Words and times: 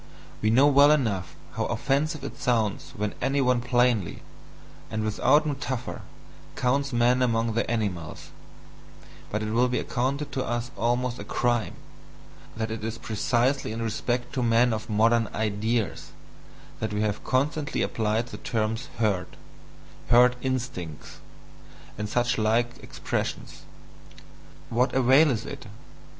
We 0.41 0.49
know 0.49 0.65
well 0.65 0.89
enough 0.89 1.35
how 1.51 1.65
offensive 1.65 2.23
it 2.23 2.39
sounds 2.41 2.91
when 2.97 3.13
any 3.21 3.39
one 3.39 3.61
plainly, 3.61 4.23
and 4.89 5.03
without 5.03 5.45
metaphor, 5.45 6.01
counts 6.55 6.91
man 6.91 7.21
among 7.21 7.53
the 7.53 7.69
animals, 7.69 8.31
but 9.29 9.43
it 9.43 9.51
will 9.53 9.67
be 9.67 9.77
accounted 9.77 10.31
to 10.31 10.43
us 10.43 10.71
almost 10.75 11.19
a 11.19 11.23
CRIME, 11.23 11.75
that 12.57 12.71
it 12.71 12.83
is 12.83 12.97
precisely 12.97 13.71
in 13.71 13.83
respect 13.83 14.33
to 14.33 14.41
men 14.41 14.73
of 14.73 14.89
"modern 14.89 15.29
ideas" 15.35 16.09
that 16.79 16.93
we 16.93 17.01
have 17.01 17.23
constantly 17.23 17.83
applied 17.83 18.29
the 18.29 18.37
terms 18.37 18.87
"herd," 18.97 19.27
"herd 20.07 20.35
instincts," 20.41 21.19
and 21.95 22.09
such 22.09 22.39
like 22.39 22.79
expressions. 22.81 23.65
What 24.71 24.95
avail 24.95 25.29
is 25.29 25.45
it? 25.45 25.67